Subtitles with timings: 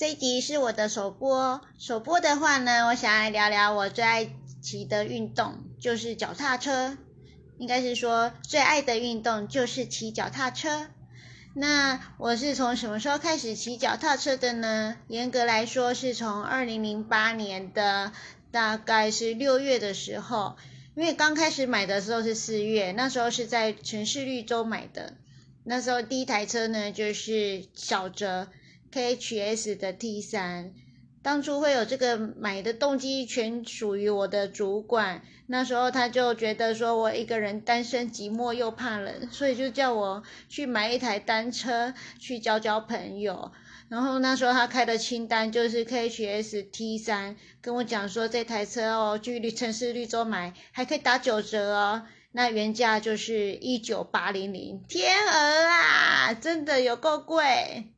[0.00, 4.30] 这一集是我的首播，首播的话呢，我想来聊聊我最爱
[4.62, 6.96] 骑的运动，就是脚踏车。
[7.58, 10.86] 应该是说最爱的运动就是骑脚踏车。
[11.52, 14.96] 那我是从什么时候开始骑脚踏车的呢？
[15.08, 18.12] 严格来说，是从二零零八年的
[18.50, 20.56] 大概是六月的时候，
[20.96, 25.12] 因为刚开始买的时候是四月，那时候是在城市绿洲买的。
[25.62, 28.48] 那时候第一台车呢，就是小泽。
[28.92, 30.72] KHS 的 T 三，
[31.22, 35.22] 当初会有这个买的动机，全属于我的主管。
[35.46, 43.52] 那时候他就觉得说我一个人单身寂寞又怕冷，所以就叫我去买一台单车去交交朋友。
[43.88, 52.02] 然后那时候他开的清单就是 KHS T 三，跟我讲说这台车哦，去绿城市绿洲买还可以打九折哦。
[52.30, 57.88] 那原价就是一九八零零，天鹅啊，真的有够贵。